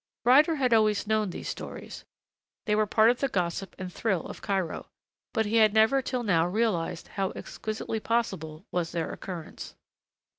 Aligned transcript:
Ryder 0.25 0.55
had 0.55 0.73
always 0.73 1.05
known 1.05 1.29
these 1.29 1.47
stories. 1.47 2.05
They 2.65 2.73
were 2.73 2.87
part 2.87 3.11
of 3.11 3.19
the 3.19 3.27
gossip 3.27 3.75
and 3.77 3.93
thrill 3.93 4.25
of 4.25 4.41
Cairo. 4.41 4.87
But 5.31 5.45
he 5.45 5.57
had 5.57 5.75
never 5.75 6.01
till 6.01 6.23
now 6.23 6.47
realized 6.47 7.09
how 7.09 7.29
exquisitely 7.35 7.99
possible 7.99 8.65
was 8.71 8.93
their 8.93 9.11
occurrence. 9.11 9.75